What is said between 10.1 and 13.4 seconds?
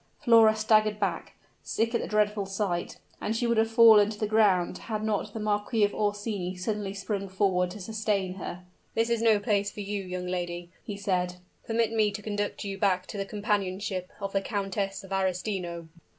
lady," he said. "Permit me to conduct you back to the